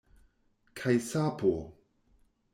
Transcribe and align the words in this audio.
Kaj 0.81 0.95
sapo! 1.09 1.53